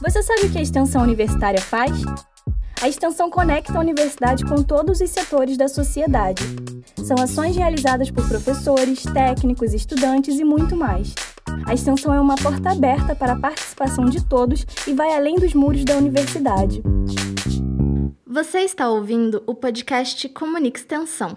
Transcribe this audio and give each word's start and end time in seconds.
Você 0.00 0.22
sabe 0.22 0.46
o 0.46 0.52
que 0.52 0.58
a 0.58 0.62
extensão 0.62 1.02
universitária 1.02 1.60
faz? 1.60 1.90
A 2.80 2.88
extensão 2.88 3.28
conecta 3.28 3.76
a 3.76 3.80
universidade 3.80 4.44
com 4.44 4.62
todos 4.62 5.00
os 5.00 5.10
setores 5.10 5.56
da 5.56 5.66
sociedade. 5.66 6.40
São 7.04 7.16
ações 7.20 7.56
realizadas 7.56 8.08
por 8.08 8.26
professores, 8.28 9.02
técnicos, 9.02 9.74
estudantes 9.74 10.38
e 10.38 10.44
muito 10.44 10.76
mais. 10.76 11.12
A 11.66 11.74
extensão 11.74 12.14
é 12.14 12.20
uma 12.20 12.36
porta 12.36 12.70
aberta 12.70 13.16
para 13.16 13.32
a 13.32 13.38
participação 13.40 14.04
de 14.04 14.24
todos 14.24 14.64
e 14.86 14.94
vai 14.94 15.16
além 15.16 15.34
dos 15.34 15.52
muros 15.52 15.84
da 15.84 15.96
universidade. 15.96 16.80
Você 18.24 18.60
está 18.60 18.88
ouvindo 18.88 19.42
o 19.48 19.54
podcast 19.54 20.28
Comunica 20.28 20.78
Extensão. 20.78 21.36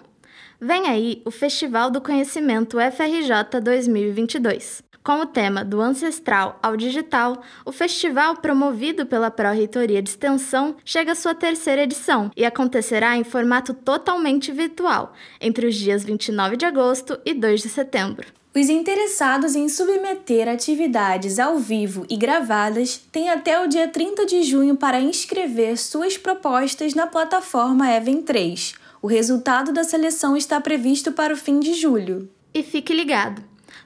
Vem 0.59 0.87
aí 0.87 1.23
o 1.25 1.31
Festival 1.31 1.89
do 1.89 1.99
Conhecimento 1.99 2.77
FRJ 2.77 3.59
2022. 3.59 4.90
Com 5.04 5.21
o 5.21 5.25
tema 5.25 5.65
do 5.65 5.81
ancestral 5.81 6.59
ao 6.61 6.77
digital, 6.77 7.41
o 7.65 7.71
festival 7.71 8.36
promovido 8.36 9.04
pela 9.04 9.31
Pró-Reitoria 9.31 9.99
de 9.99 10.12
Extensão 10.12 10.75
chega 10.85 11.13
à 11.13 11.16
sua 11.16 11.34
terceira 11.34 11.81
edição 11.84 12.30
e 12.38 12.45
acontecerá 12.45 13.17
em 13.17 13.23
formato 13.23 13.73
totalmente 13.73 14.52
virtual, 14.52 15.13
entre 15.39 15.66
os 15.66 15.73
dias 15.73 16.03
29 16.03 16.55
de 16.55 16.66
agosto 16.66 17.20
e 17.25 17.34
2 17.34 17.63
de 17.63 17.70
setembro. 17.70 18.27
Os 18.53 18.70
interessados 18.70 19.55
em 19.55 19.67
submeter 19.67 20.48
atividades 20.48 21.39
ao 21.39 21.58
vivo 21.58 22.05
e 22.08 22.16
gravadas 22.16 22.97
têm 23.11 23.30
até 23.30 23.59
o 23.59 23.67
dia 23.67 23.88
30 23.88 24.25
de 24.27 24.44
junho 24.44 24.75
para 24.75 24.99
inscrever 24.99 25.77
suas 25.77 26.16
propostas 26.16 26.94
na 26.94 27.08
plataforma 27.08 27.89
Even 27.91 28.22
3. 28.22 28.73
O 29.02 29.08
resultado 29.08 29.73
da 29.73 29.83
seleção 29.83 30.38
está 30.38 30.61
previsto 30.61 31.11
para 31.11 31.33
o 31.33 31.38
fim 31.38 31.59
de 31.59 31.73
julho. 31.73 32.30
E 32.53 32.61
fique 32.61 32.94
ligado! 32.94 33.41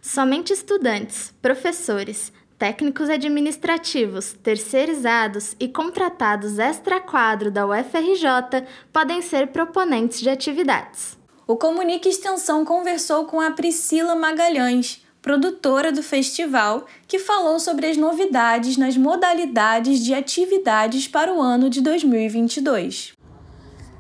Somente 0.06 0.54
estudantes, 0.54 1.34
professores, 1.42 2.32
técnicos 2.60 3.10
administrativos, 3.10 4.34
terceirizados 4.34 5.56
e 5.60 5.68
contratados 5.68 6.60
extra-quadro 6.60 7.50
da 7.50 7.66
UFRJ 7.66 8.68
podem 8.94 9.24
ser 9.24 9.48
proponentes 9.48 10.20
de 10.20 10.30
atividades. 10.30 11.18
O 11.48 11.58
Comunique 11.58 12.08
Extensão 12.08 12.64
conversou 12.64 13.26
com 13.26 13.42
a 13.42 13.50
Priscila 13.50 14.16
Magalhães, 14.16 15.04
produtora 15.24 15.92
do 15.92 16.04
festival, 16.04 16.86
que 17.08 17.18
falou 17.18 17.60
sobre 17.60 17.88
as 17.88 17.98
novidades 17.98 18.78
nas 18.78 18.96
modalidades 18.96 20.00
de 20.02 20.14
atividades 20.14 21.08
para 21.08 21.34
o 21.34 21.42
ano 21.42 21.68
de 21.68 21.82
2022. 21.82 23.14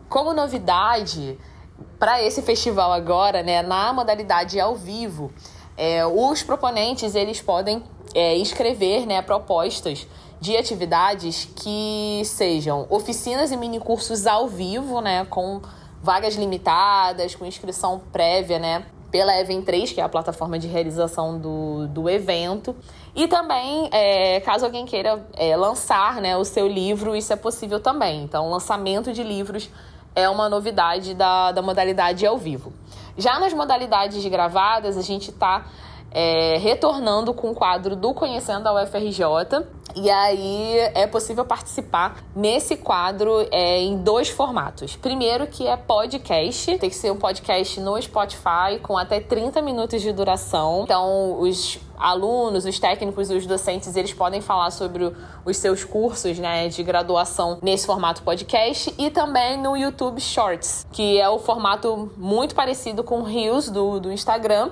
Como 0.07 0.33
novidade 0.33 1.35
para 1.97 2.21
esse 2.21 2.43
festival 2.43 2.93
agora, 2.93 3.41
né, 3.41 3.63
na 3.63 3.91
modalidade 3.91 4.59
ao 4.59 4.75
vivo, 4.75 5.33
é, 5.77 6.05
os 6.05 6.41
proponentes 6.43 7.15
eles 7.15 7.41
podem 7.41 7.83
é, 8.13 8.35
escrever 8.37 9.05
né, 9.05 9.21
propostas 9.21 10.07
de 10.39 10.55
atividades 10.55 11.47
que 11.55 12.21
sejam 12.25 12.85
oficinas 12.89 13.51
e 13.51 13.57
minicursos 13.57 14.27
ao 14.27 14.47
vivo, 14.47 15.01
né, 15.01 15.25
com 15.25 15.61
vagas 16.01 16.35
limitadas, 16.35 17.35
com 17.35 17.45
inscrição 17.45 18.01
prévia, 18.11 18.59
né, 18.59 18.85
pela 19.11 19.37
Even 19.39 19.61
3, 19.61 19.91
que 19.91 20.01
é 20.01 20.03
a 20.03 20.09
plataforma 20.09 20.59
de 20.59 20.67
realização 20.67 21.39
do, 21.39 21.87
do 21.87 22.09
evento. 22.09 22.75
E 23.15 23.27
também, 23.27 23.89
é, 23.91 24.39
caso 24.41 24.65
alguém 24.65 24.85
queira 24.85 25.25
é, 25.33 25.55
lançar 25.55 26.21
né, 26.21 26.35
o 26.35 26.43
seu 26.43 26.67
livro, 26.67 27.15
isso 27.15 27.31
é 27.31 27.35
possível 27.35 27.79
também. 27.79 28.23
Então, 28.23 28.49
lançamento 28.49 29.13
de 29.13 29.23
livros 29.23 29.69
é 30.13 30.29
uma 30.29 30.49
novidade 30.49 31.13
da, 31.13 31.51
da 31.51 31.61
modalidade 31.61 32.25
ao 32.25 32.37
vivo. 32.37 32.73
Já 33.17 33.39
nas 33.39 33.53
modalidades 33.53 34.25
gravadas, 34.25 34.97
a 34.97 35.01
gente 35.01 35.29
está 35.29 35.65
é, 36.11 36.57
retornando 36.57 37.33
com 37.33 37.51
o 37.51 37.53
quadro 37.53 37.95
do 37.95 38.13
Conhecendo 38.13 38.67
a 38.67 38.83
UFRJ. 38.83 39.65
E 39.95 40.09
aí 40.09 40.77
é 40.93 41.07
possível 41.07 41.45
participar 41.45 42.17
nesse 42.35 42.75
quadro 42.75 43.47
é, 43.51 43.79
em 43.81 43.97
dois 43.97 44.29
formatos. 44.29 44.95
Primeiro, 44.95 45.47
que 45.47 45.65
é 45.67 45.77
podcast, 45.77 46.77
tem 46.77 46.89
que 46.89 46.95
ser 46.95 47.11
um 47.11 47.17
podcast 47.17 47.79
no 47.79 48.01
Spotify 48.01 48.79
com 48.81 48.97
até 48.97 49.21
30 49.21 49.61
minutos 49.61 50.01
de 50.01 50.11
duração. 50.11 50.81
Então, 50.83 51.39
os 51.39 51.79
alunos, 51.97 52.65
os 52.65 52.79
técnicos 52.79 53.29
os 53.29 53.45
docentes, 53.45 53.95
eles 53.95 54.13
podem 54.13 54.41
falar 54.41 54.71
sobre 54.71 55.11
os 55.43 55.57
seus 55.57 55.83
cursos 55.83 56.37
né, 56.39 56.67
de 56.67 56.83
graduação 56.83 57.57
nesse 57.61 57.85
formato 57.85 58.23
podcast 58.23 58.93
e 58.97 59.09
também 59.09 59.57
no 59.61 59.75
YouTube 59.75 60.19
Shorts, 60.19 60.85
que 60.91 61.19
é 61.19 61.29
o 61.29 61.39
formato 61.39 62.11
muito 62.17 62.55
parecido 62.55 63.03
com 63.03 63.19
o 63.19 63.23
Reels 63.23 63.69
do, 63.69 63.99
do 63.99 64.11
Instagram 64.11 64.71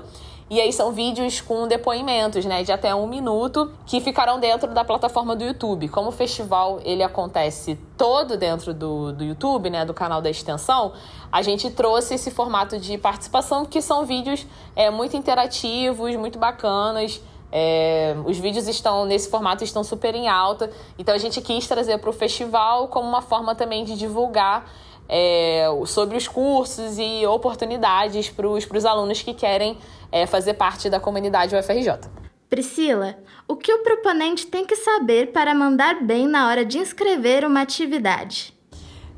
e 0.53 0.61
aí 0.61 0.71
são 0.71 0.91
vídeos 0.91 1.41
com 1.41 1.67
depoimentos, 1.67 2.45
né, 2.45 2.61
de 2.61 2.71
até 2.71 2.93
um 2.93 3.07
minuto, 3.07 3.71
que 3.87 3.99
ficarão 3.99 4.39
dentro 4.39 4.71
da 4.71 4.85
plataforma 4.85 5.35
do 5.35 5.43
YouTube. 5.43 5.89
Como 5.89 6.09
o 6.09 6.11
festival 6.11 6.79
ele 6.85 7.01
acontece 7.01 7.75
todo 7.97 8.37
dentro 8.37 8.71
do, 8.71 9.11
do 9.13 9.23
YouTube, 9.23 9.71
né, 9.71 9.83
do 9.83 9.95
canal 9.95 10.21
da 10.21 10.29
extensão, 10.29 10.93
a 11.31 11.41
gente 11.41 11.71
trouxe 11.71 12.13
esse 12.13 12.29
formato 12.29 12.77
de 12.77 12.99
participação, 12.99 13.65
que 13.65 13.81
são 13.81 14.05
vídeos 14.05 14.45
é, 14.75 14.91
muito 14.91 15.17
interativos, 15.17 16.15
muito 16.15 16.37
bacanas. 16.37 17.19
É, 17.51 18.15
os 18.23 18.37
vídeos 18.37 18.67
estão 18.67 19.05
nesse 19.05 19.31
formato 19.31 19.63
estão 19.63 19.83
super 19.83 20.13
em 20.13 20.27
alta, 20.27 20.69
então 20.99 21.15
a 21.15 21.17
gente 21.17 21.41
quis 21.41 21.67
trazer 21.67 21.97
para 21.97 22.11
o 22.11 22.13
festival 22.13 22.89
como 22.89 23.09
uma 23.09 23.23
forma 23.23 23.55
também 23.55 23.83
de 23.83 23.95
divulgar 23.95 24.69
é, 25.07 25.65
sobre 25.85 26.17
os 26.17 26.27
cursos 26.27 26.97
e 26.97 27.25
oportunidades 27.25 28.29
para 28.29 28.47
os 28.47 28.85
alunos 28.85 29.21
que 29.21 29.33
querem 29.33 29.77
é, 30.11 30.25
fazer 30.25 30.55
parte 30.55 30.89
da 30.89 30.99
comunidade 30.99 31.55
UFRJ. 31.55 32.09
Priscila, 32.49 33.17
o 33.47 33.55
que 33.55 33.73
o 33.73 33.81
proponente 33.81 34.45
tem 34.45 34.63
que 34.63 34.75
saber 34.75 35.31
para 35.31 35.55
mandar 35.55 36.03
bem 36.03 36.27
na 36.27 36.47
hora 36.47 36.63
de 36.63 36.77
inscrever 36.77 37.43
uma 37.43 37.61
atividade? 37.61 38.53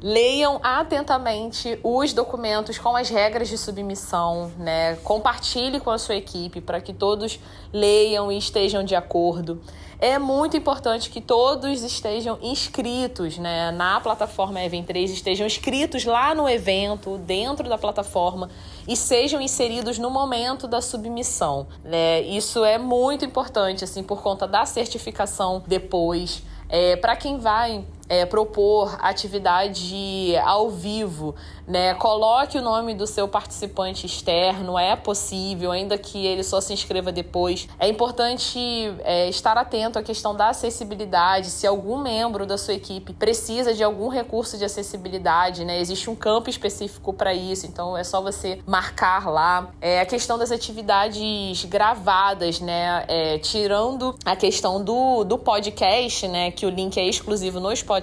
Leiam 0.01 0.59
atentamente 0.63 1.79
os 1.84 2.13
documentos 2.13 2.78
com 2.78 2.95
as 2.95 3.09
regras 3.09 3.50
de 3.50 3.57
submissão, 3.57 4.51
né? 4.57 4.95
Compartilhe 4.97 5.79
com 5.79 5.90
a 5.90 5.97
sua 5.97 6.16
equipe 6.16 6.62
para 6.62 6.79
que 6.79 6.94
todos 6.94 7.40
leiam 7.74 8.31
e 8.31 8.38
estejam 8.38 8.84
de 8.84 8.95
acordo 8.95 9.62
é 10.00 10.19
muito 10.19 10.57
importante 10.57 11.09
que 11.09 11.22
todos 11.22 11.83
estejam 11.83 12.38
inscritos 12.41 13.38
né, 13.38 13.72
na 13.72 14.00
plataforma 14.00 14.61
Event 14.63 14.85
3, 14.85 15.11
estejam 15.11 15.47
inscritos 15.47 16.06
lá 16.06 16.35
no 16.35 16.50
evento, 16.50 17.17
dentro 17.17 17.67
da 17.69 17.78
plataforma 17.78 18.50
e 18.88 18.95
sejam 18.95 19.41
inseridos 19.41 19.97
no 19.97 20.09
momento 20.09 20.67
da 20.67 20.81
submissão. 20.81 21.67
Né? 21.83 22.22
Isso 22.22 22.63
é 22.63 22.78
muito 22.78 23.25
importante, 23.25 23.83
assim, 23.83 24.03
por 24.03 24.22
conta 24.22 24.47
da 24.47 24.66
certificação 24.66 25.63
depois. 25.66 26.44
É, 26.67 26.95
para 26.95 27.16
quem 27.16 27.38
vai 27.38 27.85
é, 28.07 28.25
propor 28.25 28.97
atividade 29.01 30.35
ao 30.43 30.69
vivo, 30.69 31.35
né? 31.67 31.93
Coloque 31.95 32.57
o 32.57 32.61
nome 32.61 32.93
do 32.93 33.07
seu 33.07 33.27
participante 33.27 34.05
externo, 34.05 34.77
é 34.77 34.95
possível, 34.95 35.71
ainda 35.71 35.97
que 35.97 36.25
ele 36.25 36.44
só 36.44 36.61
se 36.61 36.73
inscreva 36.73 37.11
depois. 37.11 37.67
É 37.79 37.88
importante 37.88 38.59
é, 39.03 39.27
estar 39.29 39.57
atento 39.57 39.97
à 39.97 40.03
questão 40.03 40.35
da 40.35 40.49
acessibilidade, 40.49 41.49
se 41.49 41.65
algum 41.65 41.97
membro 41.97 42.45
da 42.45 42.57
sua 42.57 42.75
equipe 42.75 43.13
precisa 43.13 43.73
de 43.73 43.83
algum 43.83 44.07
recurso 44.07 44.57
de 44.57 44.65
acessibilidade, 44.65 45.65
né? 45.65 45.79
Existe 45.79 46.09
um 46.09 46.15
campo 46.15 46.49
específico 46.49 47.13
para 47.13 47.33
isso, 47.33 47.65
então 47.65 47.97
é 47.97 48.03
só 48.03 48.21
você 48.21 48.59
marcar 48.65 49.27
lá. 49.29 49.69
É, 49.81 49.99
a 49.99 50.05
questão 50.05 50.38
das 50.38 50.51
atividades 50.51 51.65
gravadas, 51.65 52.59
né? 52.59 53.05
É, 53.07 53.38
tirando 53.39 54.15
a 54.23 54.35
questão 54.35 54.83
do, 54.83 55.23
do 55.23 55.38
podcast, 55.38 56.27
né? 56.27 56.51
Que 56.51 56.65
o 56.65 56.69
link 56.69 56.97
é 56.99 57.07
exclusivo 57.07 57.59
no 57.59 57.75
Spotify, 57.75 57.94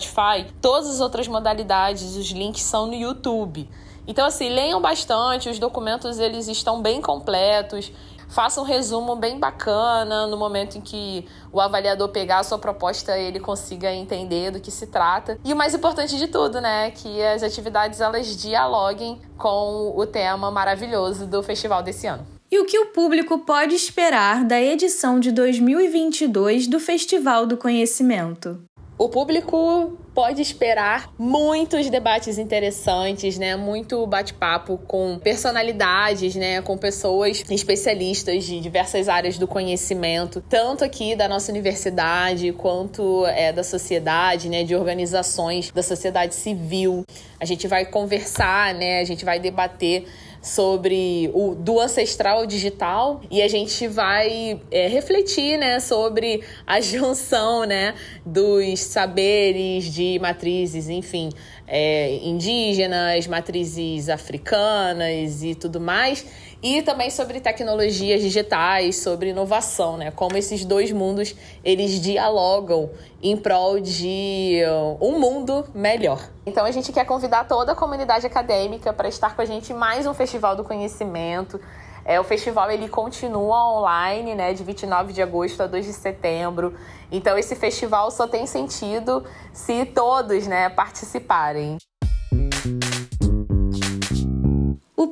todas 0.60 0.88
as 0.88 1.00
outras 1.00 1.28
modalidades, 1.28 2.16
os 2.16 2.30
links 2.30 2.62
são 2.62 2.86
no 2.86 2.94
YouTube. 2.94 3.69
Então, 4.06 4.26
assim, 4.26 4.48
leiam 4.48 4.80
bastante, 4.80 5.48
os 5.48 5.58
documentos 5.58 6.19
eles 6.19 6.48
estão 6.48 6.82
bem 6.82 7.00
completos. 7.00 7.92
Faça 8.28 8.60
um 8.60 8.64
resumo 8.64 9.14
bem 9.14 9.38
bacana 9.38 10.26
no 10.26 10.38
momento 10.38 10.78
em 10.78 10.80
que 10.80 11.26
o 11.53 11.60
avaliador 11.60 12.08
pegar 12.08 12.38
a 12.38 12.42
sua 12.42 12.58
proposta, 12.58 13.16
ele 13.16 13.38
consiga 13.38 13.92
entender 13.92 14.50
do 14.50 14.59
que 14.59 14.71
se 14.71 14.86
trata. 14.86 15.39
E 15.44 15.53
o 15.53 15.56
mais 15.56 15.74
importante 15.74 16.16
de 16.16 16.27
tudo, 16.27 16.59
né, 16.59 16.91
que 16.92 17.22
as 17.22 17.42
atividades 17.42 18.00
elas 18.00 18.34
dialoguem 18.34 19.21
com 19.36 19.92
o 19.94 20.06
tema 20.06 20.50
maravilhoso 20.50 21.27
do 21.27 21.42
festival 21.42 21.83
desse 21.83 22.06
ano. 22.06 22.27
E 22.50 22.59
o 22.59 22.65
que 22.65 22.78
o 22.78 22.86
público 22.86 23.39
pode 23.41 23.74
esperar 23.74 24.44
da 24.44 24.60
edição 24.60 25.21
de 25.21 25.30
2022 25.30 26.66
do 26.66 26.78
Festival 26.80 27.47
do 27.47 27.56
Conhecimento? 27.56 28.62
O 29.03 29.09
público 29.09 29.99
pode 30.15 30.41
esperar 30.41 31.13
muitos 31.19 31.91
debates 31.91 32.39
interessantes, 32.39 33.37
né? 33.37 33.57
Muito 33.57 34.07
bate-papo 34.07 34.78
com 34.87 35.19
personalidades, 35.19 36.37
né? 36.37 36.63
Com 36.63 36.78
pessoas 36.78 37.43
especialistas 37.51 38.45
de 38.45 38.60
diversas 38.60 39.09
áreas 39.09 39.39
do 39.39 39.49
conhecimento, 39.49 40.41
tanto 40.49 40.84
aqui 40.84 41.16
da 41.16 41.27
nossa 41.27 41.51
universidade 41.51 42.53
quanto 42.53 43.27
é, 43.27 43.53
da 43.53 43.65
sociedade, 43.65 44.49
né? 44.49 44.63
De 44.63 44.77
organizações 44.77 45.72
da 45.72 45.83
sociedade 45.83 46.37
civil. 46.37 47.04
A 47.41 47.45
gente 47.45 47.66
vai 47.66 47.84
conversar, 47.84 48.72
né? 48.72 49.01
A 49.01 49.04
gente 49.04 49.25
vai 49.25 49.41
debater 49.41 50.07
sobre 50.42 51.30
o 51.33 51.54
do 51.54 51.78
ancestral 51.78 52.44
digital 52.44 53.21
e 53.30 53.41
a 53.41 53.48
gente 53.48 53.86
vai 53.86 54.60
é, 54.71 54.89
refletir, 54.89 55.56
né, 55.56 55.78
sobre 55.78 56.42
a 56.66 56.80
junção, 56.83 57.65
né, 57.65 57.94
dos 58.27 58.80
saberes 58.80 59.84
de 59.84 60.18
matrizes, 60.21 60.89
enfim, 60.89 61.30
é, 61.66 62.16
indígenas, 62.24 63.27
matrizes 63.28 64.09
africanas 64.09 65.44
e 65.44 65.54
tudo 65.54 65.80
mais 65.80 66.27
e 66.62 66.80
também 66.80 67.10
sobre 67.10 67.41
tecnologias 67.41 68.20
digitais, 68.20 68.97
sobre 68.97 69.30
inovação, 69.30 69.97
né? 69.97 70.12
Como 70.12 70.36
esses 70.36 70.64
dois 70.64 70.92
mundos 70.92 71.34
eles 71.64 72.00
dialogam 72.00 72.91
em 73.20 73.36
prol 73.36 73.80
de 73.80 74.60
um 75.00 75.18
mundo 75.18 75.66
melhor. 75.74 76.30
Então 76.47 76.64
a 76.64 76.70
gente 76.70 76.92
quer 76.92 77.04
convidar 77.04 77.44
toda 77.44 77.72
a 77.72 77.74
comunidade 77.74 78.26
acadêmica 78.26 78.92
para 78.92 79.09
estar 79.09 79.34
com 79.34 79.42
a 79.42 79.44
gente 79.44 79.72
em 79.72 79.76
mais 79.76 80.06
um 80.06 80.14
Festival 80.14 80.54
do 80.54 80.62
Conhecimento. 80.62 81.60
É, 82.04 82.18
o 82.20 82.24
festival 82.24 82.70
ele 82.70 82.88
continua 82.88 83.78
online, 83.78 84.34
né, 84.34 84.53
de 84.53 84.65
29 84.65 85.12
de 85.12 85.22
agosto 85.22 85.62
a 85.62 85.66
2 85.66 85.86
de 85.86 85.92
setembro. 85.92 86.74
Então 87.10 87.38
esse 87.38 87.54
festival 87.54 88.10
só 88.10 88.26
tem 88.26 88.47
sentido 88.47 89.24
se 89.53 89.84
todos, 89.84 90.47
né, 90.47 90.68
participarem. 90.68 91.78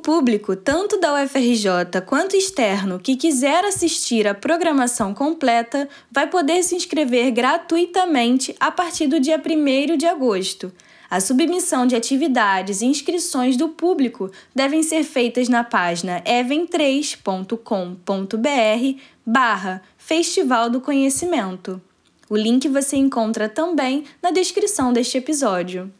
Público, 0.01 0.55
tanto 0.55 0.99
da 0.99 1.23
UFRJ 1.23 2.01
quanto 2.05 2.35
externo, 2.35 2.99
que 2.99 3.15
quiser 3.15 3.63
assistir 3.63 4.27
a 4.27 4.33
programação 4.33 5.13
completa, 5.13 5.87
vai 6.11 6.27
poder 6.27 6.63
se 6.63 6.75
inscrever 6.75 7.31
gratuitamente 7.31 8.55
a 8.59 8.71
partir 8.71 9.07
do 9.07 9.19
dia 9.19 9.39
1 9.39 9.97
de 9.97 10.05
agosto. 10.05 10.71
A 11.09 11.19
submissão 11.19 11.85
de 11.85 11.95
atividades 11.95 12.81
e 12.81 12.85
inscrições 12.85 13.57
do 13.57 13.69
público 13.69 14.31
devem 14.55 14.81
ser 14.81 15.03
feitas 15.03 15.49
na 15.49 15.63
página 15.63 16.21
even3.com.br 16.21 19.01
barra 19.25 19.81
Festival 19.97 20.69
do 20.69 20.81
Conhecimento. 20.81 21.81
O 22.29 22.37
link 22.37 22.67
você 22.69 22.95
encontra 22.95 23.49
também 23.49 24.05
na 24.21 24.31
descrição 24.31 24.93
deste 24.93 25.17
episódio. 25.17 25.91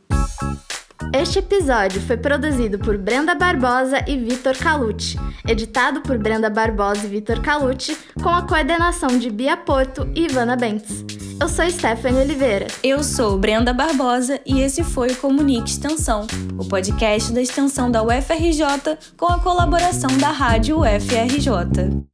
Este 1.12 1.40
episódio 1.40 2.00
foi 2.00 2.16
produzido 2.16 2.78
por 2.78 2.96
Brenda 2.96 3.34
Barbosa 3.34 4.02
e 4.06 4.16
Vitor 4.16 4.56
Calucci, 4.56 5.18
editado 5.46 6.00
por 6.00 6.16
Brenda 6.16 6.48
Barbosa 6.48 7.06
e 7.06 7.08
Vitor 7.08 7.40
Calucci, 7.40 7.96
com 8.22 8.30
a 8.30 8.42
coordenação 8.42 9.18
de 9.18 9.30
Bia 9.30 9.56
Porto 9.56 10.08
e 10.14 10.24
Ivana 10.24 10.56
Bentes. 10.56 11.04
Eu 11.40 11.48
sou 11.48 11.70
Stephanie 11.70 12.22
Oliveira. 12.22 12.66
Eu 12.82 13.04
sou 13.04 13.38
Brenda 13.38 13.72
Barbosa 13.74 14.40
e 14.44 14.60
esse 14.60 14.82
foi 14.82 15.08
o 15.08 15.16
Comunique 15.16 15.70
Extensão, 15.70 16.26
o 16.58 16.64
podcast 16.64 17.30
da 17.32 17.42
extensão 17.42 17.90
da 17.90 18.02
UFRJ 18.02 18.98
com 19.16 19.26
a 19.26 19.38
colaboração 19.38 20.10
da 20.18 20.30
Rádio 20.30 20.80
UFRJ. 20.80 22.06